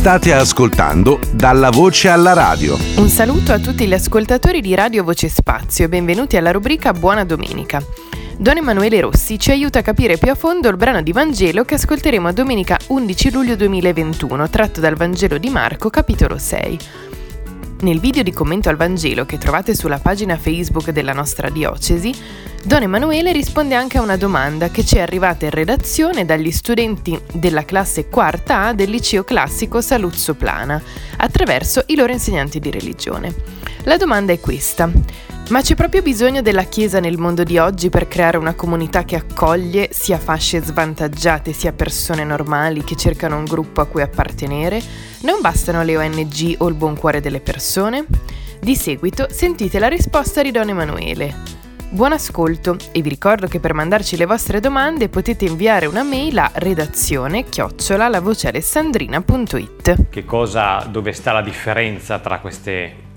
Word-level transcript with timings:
State 0.00 0.32
ascoltando 0.32 1.20
Dalla 1.30 1.68
Voce 1.68 2.08
alla 2.08 2.32
Radio. 2.32 2.78
Un 2.96 3.10
saluto 3.10 3.52
a 3.52 3.58
tutti 3.58 3.86
gli 3.86 3.92
ascoltatori 3.92 4.62
di 4.62 4.74
Radio 4.74 5.04
Voce 5.04 5.28
Spazio 5.28 5.84
e 5.84 5.88
benvenuti 5.90 6.38
alla 6.38 6.52
rubrica 6.52 6.94
Buona 6.94 7.22
Domenica. 7.26 7.84
Don 8.38 8.56
Emanuele 8.56 8.98
Rossi 9.02 9.38
ci 9.38 9.50
aiuta 9.50 9.80
a 9.80 9.82
capire 9.82 10.16
più 10.16 10.30
a 10.30 10.34
fondo 10.34 10.70
il 10.70 10.78
brano 10.78 11.02
di 11.02 11.12
Vangelo 11.12 11.66
che 11.66 11.74
ascolteremo 11.74 12.28
a 12.28 12.32
domenica 12.32 12.78
11 12.86 13.30
luglio 13.30 13.56
2021, 13.56 14.48
tratto 14.48 14.80
dal 14.80 14.94
Vangelo 14.94 15.36
di 15.36 15.50
Marco, 15.50 15.90
capitolo 15.90 16.38
6. 16.38 16.78
Nel 17.82 17.98
video 17.98 18.22
di 18.22 18.32
commento 18.32 18.68
al 18.68 18.76
Vangelo 18.76 19.24
che 19.24 19.38
trovate 19.38 19.74
sulla 19.74 19.98
pagina 19.98 20.36
Facebook 20.36 20.90
della 20.90 21.14
nostra 21.14 21.48
diocesi, 21.48 22.14
Don 22.62 22.82
Emanuele 22.82 23.32
risponde 23.32 23.74
anche 23.74 23.96
a 23.96 24.02
una 24.02 24.18
domanda 24.18 24.68
che 24.68 24.84
ci 24.84 24.96
è 24.96 25.00
arrivata 25.00 25.46
in 25.46 25.50
redazione 25.50 26.26
dagli 26.26 26.50
studenti 26.50 27.18
della 27.32 27.64
classe 27.64 28.08
quarta 28.08 28.66
A 28.66 28.74
del 28.74 28.90
liceo 28.90 29.24
classico 29.24 29.80
Saluzzo 29.80 30.34
Plana, 30.34 30.82
attraverso 31.16 31.84
i 31.86 31.96
loro 31.96 32.12
insegnanti 32.12 32.60
di 32.60 32.70
religione. 32.70 33.34
La 33.84 33.96
domanda 33.96 34.34
è 34.34 34.40
questa. 34.40 34.90
Ma 35.50 35.62
c'è 35.62 35.74
proprio 35.74 36.00
bisogno 36.00 36.42
della 36.42 36.62
Chiesa 36.62 37.00
nel 37.00 37.18
mondo 37.18 37.42
di 37.42 37.58
oggi 37.58 37.90
per 37.90 38.06
creare 38.06 38.36
una 38.36 38.54
comunità 38.54 39.02
che 39.02 39.16
accoglie 39.16 39.88
sia 39.90 40.16
fasce 40.16 40.62
svantaggiate 40.62 41.52
sia 41.52 41.72
persone 41.72 42.22
normali 42.22 42.84
che 42.84 42.94
cercano 42.94 43.36
un 43.36 43.46
gruppo 43.46 43.80
a 43.80 43.86
cui 43.86 44.00
appartenere? 44.00 44.80
Non 45.22 45.40
bastano 45.40 45.82
le 45.82 45.96
ONG 45.96 46.54
o 46.58 46.68
il 46.68 46.74
buon 46.74 46.96
cuore 46.96 47.20
delle 47.20 47.40
persone? 47.40 48.06
Di 48.60 48.76
seguito 48.76 49.26
sentite 49.28 49.80
la 49.80 49.88
risposta 49.88 50.40
di 50.40 50.52
Don 50.52 50.68
Emanuele. 50.68 51.34
Buon 51.88 52.12
ascolto 52.12 52.76
e 52.92 53.02
vi 53.02 53.08
ricordo 53.08 53.48
che 53.48 53.58
per 53.58 53.74
mandarci 53.74 54.16
le 54.16 54.26
vostre 54.26 54.60
domande 54.60 55.08
potete 55.08 55.46
inviare 55.46 55.86
una 55.86 56.04
mail 56.04 56.38
a 56.38 56.50
redazione 56.54 57.42
chiocciola 57.42 58.06
Che 60.08 60.24
cosa, 60.24 60.86
dove 60.88 61.10
sta 61.10 61.32
la 61.32 61.42
differenza 61.42 62.20
tra 62.20 62.38
queste 62.38 63.08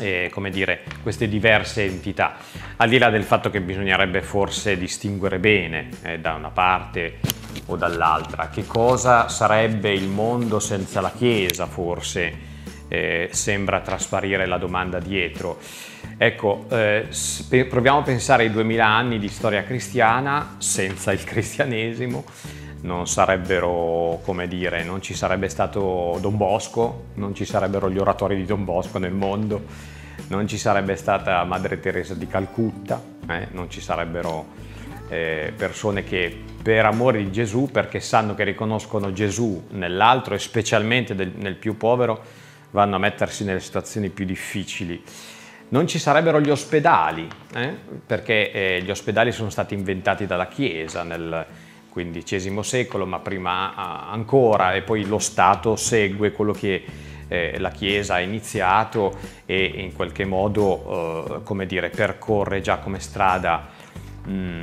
eh, 0.00 0.30
come 0.32 0.50
dire, 0.50 0.82
queste 1.02 1.28
diverse 1.28 1.84
entità, 1.84 2.36
al 2.76 2.88
di 2.88 2.98
là 2.98 3.10
del 3.10 3.24
fatto 3.24 3.50
che 3.50 3.60
bisognerebbe 3.60 4.22
forse 4.22 4.76
distinguere 4.76 5.38
bene 5.38 5.88
eh, 6.02 6.18
da 6.18 6.34
una 6.34 6.50
parte 6.50 7.18
o 7.66 7.76
dall'altra, 7.76 8.48
che 8.48 8.66
cosa 8.66 9.28
sarebbe 9.28 9.92
il 9.92 10.08
mondo 10.08 10.58
senza 10.58 11.00
la 11.00 11.12
Chiesa 11.16 11.66
forse, 11.66 12.48
eh, 12.88 13.28
sembra 13.32 13.80
trasparire 13.80 14.46
la 14.46 14.58
domanda 14.58 14.98
dietro. 14.98 15.58
Ecco, 16.16 16.66
eh, 16.70 17.08
proviamo 17.68 17.98
a 17.98 18.02
pensare 18.02 18.44
ai 18.44 18.50
duemila 18.50 18.86
anni 18.86 19.18
di 19.18 19.28
storia 19.28 19.62
cristiana 19.62 20.56
senza 20.58 21.12
il 21.12 21.22
cristianesimo, 21.24 22.24
non 22.82 23.06
sarebbero, 23.06 24.20
come 24.24 24.48
dire, 24.48 24.82
non 24.84 25.02
ci 25.02 25.14
sarebbe 25.14 25.48
stato 25.48 26.18
Don 26.20 26.36
Bosco, 26.36 27.06
non 27.14 27.34
ci 27.34 27.44
sarebbero 27.44 27.90
gli 27.90 27.98
oratori 27.98 28.36
di 28.36 28.44
Don 28.44 28.64
Bosco 28.64 28.98
nel 28.98 29.12
mondo, 29.12 29.64
non 30.28 30.46
ci 30.46 30.56
sarebbe 30.56 30.96
stata 30.96 31.44
Madre 31.44 31.80
Teresa 31.80 32.14
di 32.14 32.26
Calcutta, 32.26 33.02
eh, 33.28 33.48
non 33.52 33.68
ci 33.68 33.80
sarebbero 33.80 34.46
eh, 35.08 35.52
persone 35.54 36.04
che 36.04 36.44
per 36.62 36.86
amore 36.86 37.18
di 37.18 37.30
Gesù, 37.30 37.68
perché 37.70 38.00
sanno 38.00 38.34
che 38.34 38.44
riconoscono 38.44 39.12
Gesù 39.12 39.66
nell'altro 39.70 40.34
e 40.34 40.38
specialmente 40.38 41.14
del, 41.14 41.32
nel 41.36 41.56
più 41.56 41.76
povero, 41.76 42.22
vanno 42.70 42.96
a 42.96 42.98
mettersi 42.98 43.44
nelle 43.44 43.60
situazioni 43.60 44.08
più 44.08 44.24
difficili. 44.24 45.02
Non 45.68 45.86
ci 45.86 45.98
sarebbero 45.98 46.40
gli 46.40 46.50
ospedali, 46.50 47.28
eh, 47.54 47.74
perché 48.06 48.50
eh, 48.50 48.82
gli 48.82 48.90
ospedali 48.90 49.32
sono 49.32 49.50
stati 49.50 49.74
inventati 49.74 50.26
dalla 50.26 50.48
Chiesa 50.48 51.02
nel 51.02 51.46
XV 51.92 52.60
secolo, 52.60 53.06
ma 53.06 53.18
prima 53.18 53.74
ancora, 54.08 54.74
e 54.74 54.82
poi 54.82 55.04
lo 55.04 55.18
Stato 55.18 55.76
segue 55.76 56.32
quello 56.32 56.52
che 56.52 56.84
eh, 57.28 57.58
la 57.58 57.70
Chiesa 57.70 58.14
ha 58.14 58.20
iniziato 58.20 59.16
e 59.46 59.64
in 59.64 59.94
qualche 59.94 60.24
modo, 60.24 61.42
eh, 61.44 61.66
dire, 61.66 61.90
percorre 61.90 62.60
già 62.60 62.78
come 62.78 62.98
strada 62.98 63.68
mh, 64.24 64.32
mm, 64.32 64.60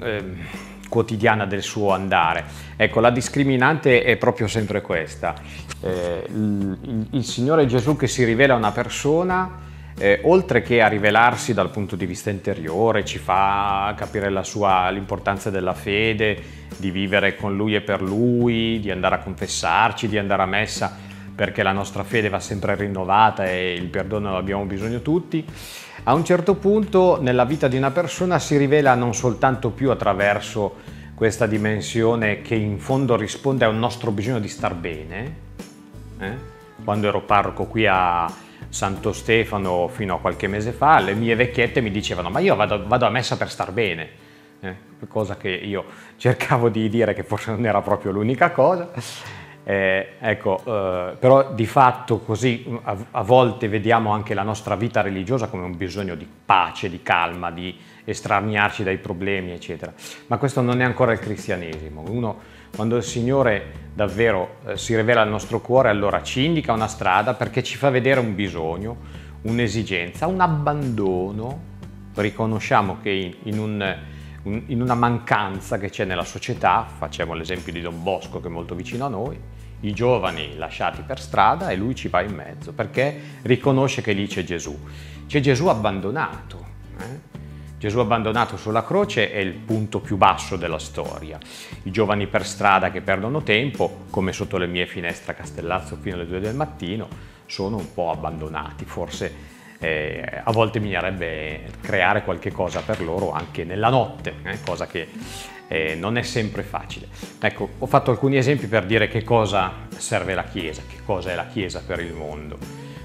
eh, 0.00 0.24
quotidiana 0.88 1.46
del 1.46 1.62
suo 1.62 1.92
andare. 1.92 2.44
Ecco, 2.76 3.00
la 3.00 3.10
discriminante 3.10 4.02
è 4.02 4.16
proprio 4.16 4.48
sempre 4.48 4.80
questa. 4.80 5.34
Eh, 5.80 6.24
il, 6.28 7.06
il 7.10 7.24
Signore 7.24 7.66
Gesù 7.66 7.96
che 7.96 8.08
si 8.08 8.24
rivela 8.24 8.54
a 8.54 8.56
una 8.56 8.72
persona 8.72 9.65
eh, 9.98 10.20
oltre 10.24 10.60
che 10.60 10.82
a 10.82 10.88
rivelarsi 10.88 11.54
dal 11.54 11.70
punto 11.70 11.96
di 11.96 12.04
vista 12.04 12.28
interiore, 12.28 13.04
ci 13.04 13.18
fa 13.18 13.94
capire 13.96 14.30
sua, 14.44 14.90
l'importanza 14.90 15.48
della 15.48 15.72
fede, 15.72 16.38
di 16.76 16.90
vivere 16.90 17.36
con 17.36 17.56
Lui 17.56 17.74
e 17.74 17.80
per 17.80 18.02
Lui, 18.02 18.78
di 18.80 18.90
andare 18.90 19.14
a 19.14 19.18
confessarci, 19.20 20.08
di 20.08 20.18
andare 20.18 20.42
a 20.42 20.46
messa, 20.46 20.94
perché 21.34 21.62
la 21.62 21.72
nostra 21.72 22.04
fede 22.04 22.28
va 22.28 22.40
sempre 22.40 22.74
rinnovata 22.74 23.46
e 23.46 23.74
il 23.74 23.86
perdono 23.86 24.32
lo 24.32 24.36
abbiamo 24.36 24.64
bisogno 24.64 25.00
tutti. 25.00 25.44
A 26.04 26.14
un 26.14 26.24
certo 26.24 26.54
punto 26.56 27.18
nella 27.20 27.44
vita 27.44 27.66
di 27.66 27.76
una 27.76 27.90
persona 27.90 28.38
si 28.38 28.56
rivela 28.56 28.94
non 28.94 29.14
soltanto 29.14 29.70
più 29.70 29.90
attraverso 29.90 30.94
questa 31.14 31.46
dimensione 31.46 32.42
che 32.42 32.54
in 32.54 32.78
fondo 32.78 33.16
risponde 33.16 33.64
a 33.64 33.68
un 33.68 33.78
nostro 33.78 34.10
bisogno 34.10 34.38
di 34.38 34.48
star 34.48 34.74
bene. 34.74 35.36
Eh? 36.18 36.54
Quando 36.84 37.08
ero 37.08 37.22
parroco 37.22 37.64
qui 37.64 37.86
a, 37.86 38.30
Santo 38.68 39.12
Stefano 39.12 39.88
fino 39.88 40.16
a 40.16 40.20
qualche 40.20 40.46
mese 40.46 40.72
fa, 40.72 41.00
le 41.00 41.14
mie 41.14 41.34
vecchiette 41.34 41.80
mi 41.80 41.90
dicevano 41.90 42.30
ma 42.30 42.40
io 42.40 42.54
vado, 42.54 42.86
vado 42.86 43.06
a 43.06 43.10
messa 43.10 43.36
per 43.36 43.50
star 43.50 43.72
bene, 43.72 44.08
eh, 44.60 44.76
cosa 45.08 45.36
che 45.36 45.50
io 45.50 45.84
cercavo 46.16 46.68
di 46.68 46.88
dire 46.88 47.14
che 47.14 47.22
forse 47.22 47.50
non 47.50 47.64
era 47.66 47.80
proprio 47.80 48.12
l'unica 48.12 48.50
cosa. 48.50 48.90
Eh, 49.68 50.10
ecco, 50.20 50.62
eh, 50.64 51.16
però 51.18 51.52
di 51.52 51.66
fatto 51.66 52.20
così 52.20 52.64
a, 52.84 52.96
a, 53.10 53.22
volte 53.22 53.66
vediamo 53.66 54.12
anche 54.12 54.32
la 54.32 54.44
nostra 54.44 54.76
vita 54.76 55.00
religiosa 55.00 55.48
come 55.48 55.64
un 55.64 55.76
bisogno 55.76 56.14
di 56.14 56.24
pace, 56.44 56.88
di 56.88 57.02
calma, 57.02 57.50
di 57.50 57.76
estraniarci 58.04 58.84
dai 58.84 58.98
problemi, 58.98 59.50
eccetera. 59.50 59.92
Ma 60.28 60.36
questo 60.36 60.60
non 60.60 60.80
è 60.80 60.84
ancora 60.84 61.10
il 61.10 61.18
cristianesimo. 61.18 62.04
Uno, 62.06 62.38
quando 62.76 62.94
il 62.94 63.02
Signore 63.02 63.88
davvero 63.92 64.58
eh, 64.66 64.76
si 64.76 64.94
rivela 64.94 65.22
al 65.22 65.28
nostro 65.28 65.60
cuore, 65.60 65.88
allora 65.88 66.22
ci 66.22 66.44
indica 66.44 66.72
una 66.72 66.86
strada 66.86 67.34
perché 67.34 67.64
ci 67.64 67.76
fa 67.76 67.90
vedere 67.90 68.20
un 68.20 68.36
bisogno, 68.36 68.96
un'esigenza, 69.42 70.28
un 70.28 70.40
abbandono. 70.42 71.60
Riconosciamo 72.14 72.98
che 73.02 73.10
in, 73.10 73.34
in, 73.42 73.58
un, 73.58 73.96
in 74.44 74.80
una 74.80 74.94
mancanza 74.94 75.76
che 75.76 75.90
c'è 75.90 76.04
nella 76.04 76.24
società, 76.24 76.86
facciamo 76.86 77.34
l'esempio 77.34 77.72
di 77.72 77.80
Don 77.80 78.00
Bosco 78.00 78.40
che 78.40 78.46
è 78.46 78.50
molto 78.50 78.76
vicino 78.76 79.04
a 79.06 79.08
noi, 79.08 79.54
i 79.80 79.92
giovani 79.92 80.56
lasciati 80.56 81.02
per 81.02 81.20
strada 81.20 81.70
e 81.70 81.76
lui 81.76 81.94
ci 81.94 82.08
va 82.08 82.22
in 82.22 82.34
mezzo 82.34 82.72
perché 82.72 83.18
riconosce 83.42 84.02
che 84.02 84.12
lì 84.12 84.26
c'è 84.26 84.44
Gesù. 84.44 84.78
C'è 85.26 85.40
Gesù 85.40 85.66
abbandonato. 85.66 86.64
Eh? 86.98 87.44
Gesù 87.78 87.98
abbandonato 87.98 88.56
sulla 88.56 88.84
croce 88.84 89.30
è 89.30 89.38
il 89.38 89.52
punto 89.52 90.00
più 90.00 90.16
basso 90.16 90.56
della 90.56 90.78
storia. 90.78 91.38
I 91.82 91.90
giovani 91.90 92.26
per 92.26 92.46
strada 92.46 92.90
che 92.90 93.02
perdono 93.02 93.42
tempo, 93.42 94.04
come 94.08 94.32
sotto 94.32 94.56
le 94.56 94.66
mie 94.66 94.86
finestre 94.86 95.32
a 95.32 95.34
Castellazzo 95.34 95.96
fino 95.96 96.16
alle 96.16 96.26
2 96.26 96.40
del 96.40 96.54
mattino, 96.54 97.08
sono 97.44 97.76
un 97.76 97.92
po' 97.92 98.10
abbandonati. 98.10 98.86
Forse 98.86 99.54
eh, 99.78 100.40
a 100.42 100.50
volte 100.52 100.80
bisognerebbe 100.80 101.64
creare 101.80 102.22
qualche 102.22 102.50
cosa 102.50 102.80
per 102.80 103.00
loro 103.02 103.32
anche 103.32 103.64
nella 103.64 103.88
notte, 103.88 104.34
eh, 104.44 104.58
cosa 104.64 104.86
che 104.86 105.08
eh, 105.68 105.94
non 105.94 106.16
è 106.16 106.22
sempre 106.22 106.62
facile. 106.62 107.08
Ecco, 107.40 107.68
ho 107.78 107.86
fatto 107.86 108.10
alcuni 108.10 108.36
esempi 108.36 108.66
per 108.66 108.86
dire 108.86 109.08
che 109.08 109.24
cosa 109.24 109.72
serve 109.96 110.34
la 110.34 110.44
Chiesa, 110.44 110.82
che 110.88 110.98
cosa 111.04 111.30
è 111.30 111.34
la 111.34 111.46
Chiesa 111.46 111.82
per 111.84 112.00
il 112.00 112.12
mondo. 112.12 112.58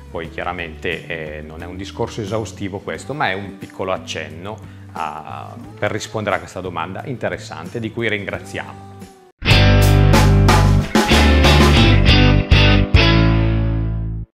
Poi 0.10 0.30
chiaramente 0.30 1.08
eh, 1.08 1.42
non 1.42 1.62
è 1.62 1.66
un 1.66 1.78
discorso 1.78 2.22
esaustivo 2.22 2.80
questo, 2.80 3.14
ma 3.14 3.30
è 3.30 3.34
un 3.34 3.58
piccolo 3.58 3.94
accenno 3.94 4.80
a, 4.94 5.56
per 5.80 5.90
rispondere 5.92 6.36
a 6.36 6.40
questa 6.40 6.60
domanda 6.60 7.06
interessante 7.06 7.80
di 7.80 7.92
cui 7.92 8.10
ringraziamo. 8.10 9.11